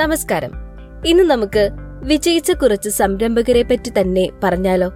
നമസ്കാരം. 0.00 0.50
ഇന്ന് 1.06 1.22
നമുക്ക് 1.22 1.70
വിജയിച്ച 2.04 2.52
കുറച്ച് 2.52 2.88
സംരംഭകരെ 2.88 3.62
പറ്റി 3.62 3.90
തന്നെ 4.00 4.28
പറഞ്ഞാലോ? 4.44 4.92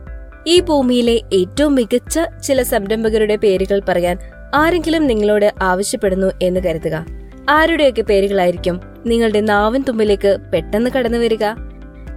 ഈ 0.46 0.60
ഭൂമിയിലെ 0.60 1.20
ഏറ്റവും 1.32 1.74
മികച്ച 1.74 2.20
ചില 2.42 2.62
സംരംഭകരുടെ 2.62 3.36
പേരുകൾ 3.36 3.82
പറയാൻ 3.88 4.18
ആരെങ്കിലും 4.54 5.06
നിങ്ങളോട് 5.06 5.54
ആവശ്യപ്പെടുന്നു 5.62 6.30
എന്ന് 6.42 6.60
കരുതുക. 6.60 7.06
ആരുടെയൊക്കെ 7.48 8.02
പേരുകളായിരിക്കും 8.02 8.80
നിങ്ങളുടെ 9.06 9.40
നാവൻ 9.40 9.84
തുമ്പിലേക്ക് 9.88 10.38
പെട്ടെന്ന് 10.52 10.90
കടന്നു 10.90 11.18
വരിക? 11.18 11.44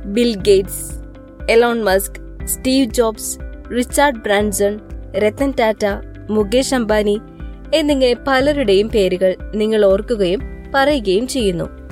Bill 0.06 0.36
Gates 0.36 0.86
Elon 1.51 1.83
Musk 1.83 2.47
Steve 2.47 2.92
Jobs 2.92 3.39
Richard 3.78 4.24
Branson 4.24 4.79
Ratan 5.18 5.54
Tata 5.60 5.86
Mukesh 6.29 6.75
Ambani 6.75 7.19
എന്നിങ്ങനെ 7.74 8.15
പലരുടെയും 8.28 8.89
പേരുകൾ 8.89 9.36
നിങ്ങൾ 9.56 9.86
ഓർക്കുകയും 9.86 10.39
പറയുകയും 10.75 11.28
ചെയ്യുന്നു. 11.28 11.86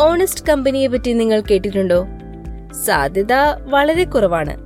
ഓണസ്റ്റ് 0.00 0.46
കമ്പനിയെ 0.46 0.86
പറ്റി 0.86 1.12
നിങ്ങൾ 1.12 1.40
കേട്ടിട്ടുണ്ടോ? 1.40 2.06
സാധ്യത 2.84 3.32
വളരെ 3.60 4.04
കുറവാണ്. 4.04 4.56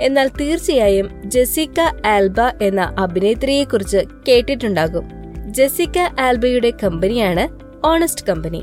എന്നാൽ 0.00 0.28
തീർച്ചയായും 0.28 1.22
ജെസിക്ക 1.24 2.06
ആൽബ 2.06 2.40
എന്ന 2.62 2.96
അഭിനേത്രിയെക്കുറിച്ച് 2.98 3.96
കേട്ടിട്ടുണ്ടാകും. 4.28 5.10
ജെസിക്ക 5.50 5.98
ആൽബയുടെ 6.20 6.72
കമ്പനിയാണ് 6.84 7.48
ഓണസ്റ്റ് 7.86 8.26
കമ്പനി 8.26 8.62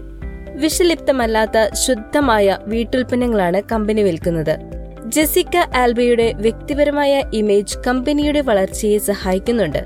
വിഷലിപ്തമല്ലാത്ത 0.55 1.73
ശുദ്ധമായ 1.73 2.57
വീട്ടുൽപ്പന്നങ്ങളാണ് 2.65 3.61
കമ്പനി 3.71 4.03
വിൽക്കുന്നത്. 4.03 4.59
ജെസിക്ക 5.05 5.57
ആൽബയുടെ 5.75 6.33
വ്യക്തിപരമായ 6.35 7.23
ഇമേജ് 7.33 7.77
കമ്പനിയുടെ 7.87 8.41
വളർച്ചയെ 8.41 8.97
സഹായിക്കുന്നുണ്ട്. 8.97 9.85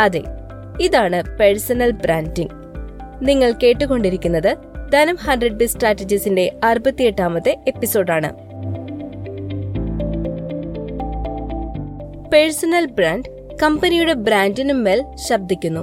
അതെ 0.00 0.22
ഇതാണ് 0.80 1.36
പേഴ്സണൽ 1.36 1.90
ബ്രാൻഡിംഗ് 1.90 2.50
നിങ്ങൾ 3.28 3.52
കേട്ടുകൊണ്ടിരിക്കുന്നത് 3.62 4.71
ധനം 4.92 5.16
ഹൺഡ്രഡ് 5.16 5.52
ബി 5.52 5.64
സ്ട്രാറ്റജീസിന്റെ 5.64 6.56
അറുപത്തിയെട്ടാമത്തെ 6.64 7.58
എപ്പിസോഡാണ്. 7.68 8.32
പേഴ്സണൽ 12.28 12.86
ബ്രാൻഡ് 12.86 13.56
കമ്പനിയുടെ 13.62 14.12
ബ്രാൻഡിനും 14.12 14.84
മേൽ 14.84 15.04
ശബ്ദിക്കുന്നു. 15.28 15.80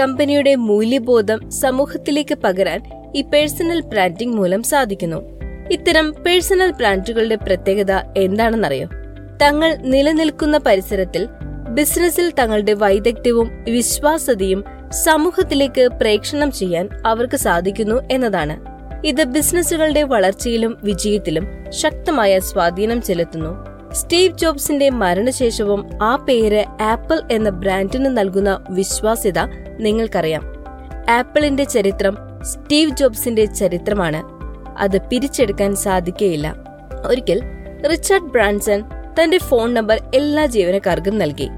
കമ്പനിയുടെ 0.00 0.54
മൂല്യബോധം 0.54 1.50
സമൂഹത്തിലേക്ക് 1.50 2.34
പകരാൻ 2.34 2.82
ഈ 3.14 3.22
പേഴ്സണൽ 3.22 3.80
ബ്രാൻഡിംഗ് 3.80 4.36
മൂലം 4.36 4.62
സാധിക്കുന്നു. 4.62 5.16
ഇത്തരം 5.70 6.12
പേഴ്സണൽ 6.12 6.70
ബ്രാൻഡുകളുടെ 6.70 7.34
പ്രത്യേകത 7.34 7.92
എന്താണെന്നറിയോ? 8.16 8.88
തങ്ങൾ 9.42 9.76
നിലനിൽക്കുന്ന 9.76 10.58
പരിസരത്തിൽ 10.58 11.28
ബിസിനസ്സിൽ 11.70 12.32
തങ്ങളുടെ 12.38 12.72
വൈദഗ്ധ്യവും 12.72 13.64
വിശ്വാസതയും 13.68 14.64
സമൂഹത്തിലേക്ക് 14.92 15.88
പ്രേക്ഷണം 15.88 16.52
ചെയ്യാൻ 16.52 16.88
അവർക്ക് 17.06 17.36
സാധിക്കുന്നു 17.36 18.02
എന്നതാണ്. 18.10 18.78
ഇത് 19.06 19.24
ബിസിനസ്സുകളുടെ 19.24 20.02
വളർച്ചയിലും 20.02 20.78
വിജയത്തിലും 20.82 21.48
ശക്തമായ 21.70 22.38
സ്വാധീനം 22.38 23.02
ചെലുത്തുന്നു. 23.02 23.66
സ്റ്റീവ് 23.92 24.38
ജോബ്സിന്റെ 24.38 24.90
മരണശേഷവും 24.90 25.86
ആ 26.02 26.16
പേര് 26.16 26.82
ആപ്പിൾ 26.82 27.22
എന്ന 27.32 27.50
ബ്രാൻഡിന് 27.50 28.06
നൽകുന്ന 28.06 28.64
വിശ്വാസ്യത 28.70 29.38
നിങ്ങൾക്കറിയാം. 29.78 30.42
ആപ്പിളിന്റെ 31.10 31.64
ചരിത്രം 31.64 32.16
സ്റ്റീവ് 32.42 32.96
ജോബ്സിന്റെ 32.96 33.44
ചരിത്രമാണ്. 33.44 34.22
അത് 34.78 35.00
പിരിച്ചെടുക്കാൻ 35.00 35.76
സാധിക്കുകയില്ല 35.76 36.54
ഒരിക്കൽ 37.06 37.42
റിച്ചാർഡ് 37.90 38.24
ബ്രാൻസൺ 38.24 38.84
തന്റെ 39.22 39.38
ഫോൺ 39.38 39.74
നമ്പർ 39.74 40.02
എല്ലാ 40.14 40.46
ജീവനക്കാർക്കും 40.46 41.18
നൽകി. 41.18 41.48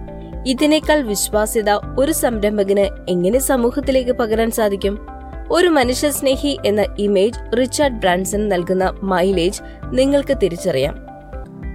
ഇതിനേക്കാൾ 0.47 1.03
വിശ്വാസ്യത 1.03 1.71
ഒരു 1.99 2.13
സംരംഭകന് 2.13 3.11
എങ്ങനെ 3.11 3.39
സമൂഹത്തിലേക്ക് 3.39 4.11
പകരാൻ 4.11 4.51
സാധിക്കും? 4.51 5.07
ഒരു 5.51 5.69
മനുഷ്യസ്നേഹി 5.69 6.59
എന്ന 6.67 6.97
ഇമേജ് 6.99 7.57
റിച്ചാർഡ് 7.59 7.95
ബ്രാൻസൺ 7.95 8.49
നൽകുന്ന 8.49 8.95
മൈലേജ് 9.03 9.63
നിങ്ങൾക്ക് 9.85 10.37
തിരിച്ചറിയാം. 10.43 11.07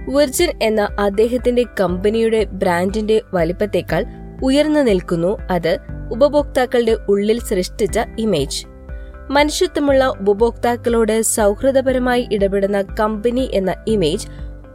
വിർജിൻ 0.08 0.48
എന്ന 0.62 0.88
അദ്ദേഹത്തിന്റെ 1.00 1.64
കമ്പനിയുടെ 1.80 2.44
ബ്രാൻഡിന്റെ 2.44 3.22
വലിപ്പത്തേക്കാൾ 3.34 4.04
ഉയർന്നു 4.42 4.80
നിൽക്കുന്നു 4.80 5.38
അത് 5.50 5.78
ഉപഭോക്താക്കളുടെ 6.12 6.96
ഉള്ളിൽ 7.08 7.40
സൃഷ്ടിച്ച 7.40 8.00
ഇമേജ് 8.18 8.66
മനുഷ്യത്വമുള്ള 9.30 10.06
ഉപഭോക്താക്കളോട് 10.06 11.22
സൗഹൃദപരമായി 11.22 12.28
ഇടപെടുന്ന 12.32 12.82
കമ്പനി 13.00 13.50
എന്ന 13.52 13.74
ഇമേജ് 13.86 14.28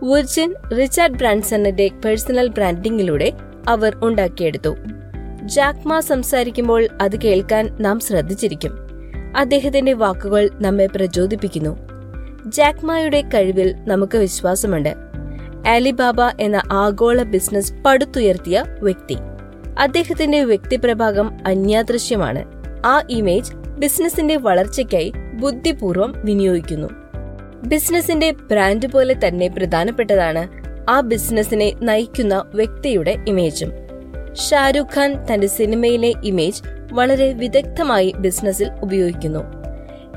വിർജിൻ 0.03 0.55
റിച്ചാർഡ് 0.79 1.13
ബ്രാൻസണിന്റെ 1.13 1.89
പേഴ്സണൽ 2.05 2.47
ബ്രാൻഡിംഗിലൂടെ 2.47 3.50
അവർ 3.67 3.97
ഉണ്ടാക്കിയെടുത്തു. 4.03 4.75
ജാക്മാ 5.43 5.99
സംസാരിക്കുമ്പോൾ 5.99 6.87
അത് 7.01 7.21
കേൾക്കാൻ 7.21 7.77
നാം 7.79 7.99
ശ്രദ്ധിച്ചിരിക്കും. 7.99 8.77
അദ്ദേഹത്തിന്റെ 9.37 9.93
വാക്കുകൾ 9.93 10.49
നമ്മെ 10.53 10.85
പ്രചോദിപ്പിക്കുന്നു. 10.85 11.77
ജാക്മായുടെ 12.45 13.21
കഴിവിൽ 13.21 13.75
നമുക്ക് 13.87 14.17
വിശ്വാസമുണ്ട്. 14.17 14.95
അലിബാബ 15.67 16.21
എന്ന 16.21 16.61
ആഗോള 16.71 17.23
ബിസിനസ് 17.23 17.73
പടുത്തുയർത്തിയ 17.73 18.65
വ്യക്തി. 18.81 19.17
അദ്ദേഹത്തിന്റെ 19.79 20.43
വ്യക്തിപ്രഭാഗം 20.43 21.37
അന്യാദൃശ്യമാണ്. 21.47 22.45
ആ 22.85 23.03
ഇമേജ് 23.09 23.53
ബിസിനസിന്റെ 23.53 24.37
വളർച്ചയ്ക്കായി 24.37 25.13
ബുദ്ധിപൂർവം 25.33 26.13
വിനിയോഗിക്കുന്നു. 26.25 26.87
ബിസിനസിന്റെ 27.63 28.31
ബ്രാൻഡ് 28.31 28.87
പോലെ 28.87 29.15
തന്നെ 29.27 29.47
പ്രധാനപ്പെട്ടതാണ് 29.47 30.60
ആ 30.91 30.99
ബിസിനസിനെ 30.99 31.73
നയിക്കുന്ന 31.81 32.45
വ്യക്തിയുടെ 32.55 33.17
ഇമേജും. 33.27 33.71
ഷാരൂഖ് 34.33 34.99
ഖാൻ 34.99 35.25
തന്റെ 35.33 35.47
സിനിമയിലെ 35.47 36.13
ഇമേജ് 36.23 36.61
വളരെ 36.93 37.33
വിദഗ്ധമായി 37.33 38.13
ബിസിനസ്സിൽ 38.17 38.69
ഉപയോഗിക്കുന്നു. 38.81 39.39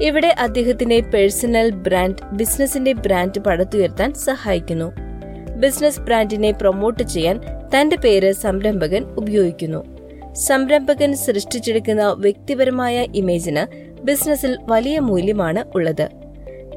ഇവിടെ 0.03 0.35
അദ്ദേഹത്തിന്റെ 0.41 1.01
പേഴ്സണൽ 1.01 1.71
ബ്രാൻഡ് 1.71 2.27
ബിസിനസിന്റെ 2.33 2.93
ബ്രാൻഡ് 2.93 3.39
പടുത്തുയർത്താൻ 3.39 4.15
സഹായിക്കുന്നു. 4.15 4.93
ബിസിനസ് 5.57 6.01
ബ്രാൻഡിനെ 6.01 6.51
പ്രൊമോട്ട് 6.51 7.03
ചെയ്യാൻ 7.03 7.41
തന്റെ 7.75 7.97
പേര് 7.97 8.33
സംരംഭകൻ 8.33 9.05
ഉപയോഗിക്കുന്നു. 9.05 9.85
സംരംഭകൻ 10.33 11.17
സൃഷ്ടിച്ചെടുക്കുന്ന 11.17 12.15
വ്യക്തിപരമായ 12.19 13.06
ഇമേജിന് 13.15 13.95
ബിസിനസ്സിൽ 14.03 14.59
വലിയ 14.62 14.99
മൂല്യമാണ് 14.99 15.65
ഉള്ളത്. 15.75 16.09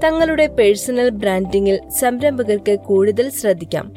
തങ്ങളുടെ 0.04 0.48
പേഴ്സണൽ 0.48 1.10
ബ്രാൻഡിംഗിൽ 1.10 1.80
സംരംഭകർക്ക് 2.00 2.80
കൂടുതൽ 2.80 3.30
ശ്രദ്ധിക്കാം. 3.30 3.94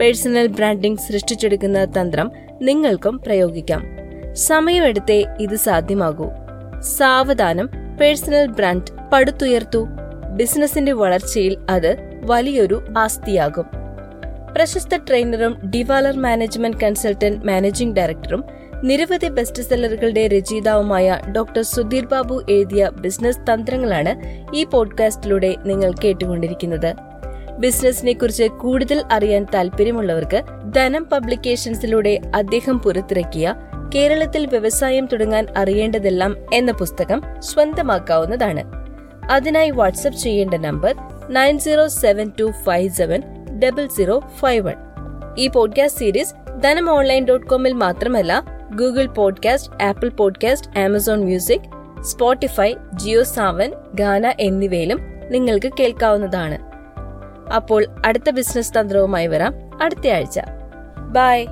പേഴ്സണൽ 0.00 0.46
ബ്രാൻഡിംഗ് 0.46 0.98
സൃഷ്ടിച്ചെടുക്കുന്ന 0.98 1.84
തന്ത്രം 1.84 2.32
നിങ്ങൾക്കും 2.62 3.18
പ്രയോഗിക്കാം. 3.18 3.86
സമയമെടുത്തേ 4.32 5.24
ഇത് 5.40 5.54
സാധ്യമാകൂ. 5.54 6.26
സാവധാനം 6.80 7.70
പേഴ്സണൽ 8.00 8.46
ബ്രാൻഡ് 8.46 9.10
പടുത്തുയർത്തു. 9.12 9.86
ബിസിനസിന്റെ 10.36 10.92
വളർച്ചയിൽ 10.92 11.56
അത് 11.70 11.96
വലിയൊരു 12.22 12.84
ആസ്തിയാകും. 12.98 13.66
പ്രശസ്ത 14.54 14.96
ട്രെയിനറും 14.96 15.70
ഡിവാലർ 15.70 16.16
മാനേജ്മെന്റ് 16.16 16.76
കൺസൾട്ടന്റ് 16.76 17.46
മാനേജിംഗ് 17.46 17.96
ഡയറക്ടറും 17.96 18.44
നിരവധി 18.84 19.28
ബെസ്റ്റ് 19.28 19.62
സെല്ലറുകളുടെ 19.62 20.28
രചയിതാവുമായ 20.28 21.20
ഡോക്ടർ 21.36 21.62
സുധീർ 21.62 22.06
ബാബു 22.06 22.44
എഴുതിയ 22.50 22.90
ബിസിനസ് 23.00 23.38
തന്ത്രങ്ങളാണ് 23.38 24.12
ഈ 24.56 24.64
പോഡ്കാസ്റ്റിലൂടെ 24.64 25.56
നിങ്ങൾ 25.66 25.92
കേട്ടുകൊണ്ടിരിക്കുന്നത്. 26.04 26.94
ബിസിനസിനെ 27.58 28.12
കുറിച്ച് 28.12 28.44
കൂടുതൽ 28.44 29.04
അറിയാൻ 29.12 29.46
താല്പര്യമുള്ളവർക്ക് 29.54 30.42
ധനം 30.76 31.04
പബ്ലിക്കേഷൻസിലൂടെ 31.04 32.20
അദ്ദേഹം 32.34 32.78
പുറത്തിറക്കിയ 32.78 33.54
കേരളത്തിൽ 33.94 34.46
വ്യവസായം 34.46 35.06
തുടങ്ങാൻ 35.06 35.46
അറിയേണ്ടതെല്ലാം 35.56 36.36
എന്ന 36.52 36.72
പുസ്തകം 36.72 37.22
സ്വന്തമാക്കാവുന്നതാണ്. 37.38 38.64
അതിനായി 39.30 39.70
വാട്സ്ആപ്പ് 39.70 40.20
ചെയ്യേണ്ട 40.20 40.54
number 40.54 40.94
nine 41.28 41.58
zero 41.58 41.88
seven 41.88 42.32
two 42.40 42.50
five 42.64 42.92
seven 42.92 43.22
double 43.58 43.86
zero 43.86 44.22
five 44.38 44.66
one. 44.66 44.74
ഈ 45.38 45.48
podcast 45.48 46.00
series 46.00 46.34
Dhanam 46.60 46.90
online 46.90 47.24
dot 47.24 47.46
കോമിൽ 47.46 47.72
മാത്രമല്ല 47.72 48.59
Google 48.74 49.06
podcast 49.06 49.84
Apple 49.84 50.08
podcast 50.08 50.80
Amazon 50.80 51.24
music 51.24 52.02
Spotify 52.02 52.74
Jio 52.94 53.22
Saavn 53.22 53.72
Gaana 53.94 54.34
എന്നിവയിലും 54.40 54.98
നിങ്ങൾക്ക് 55.30 55.72
കേൾക്കാവുന്നതാണ്. 55.80 56.58
അപ്പോൾ 57.52 57.86
അടുത്ത 58.06 58.30
ബിസിനസ് 58.30 58.72
തന്ത്രവുമായി 58.80 59.26
വരാം. 59.26 59.54
അടുത്ത 59.82 60.08
ആഴ്ച. 60.08 60.40
ബൈ 61.12 61.46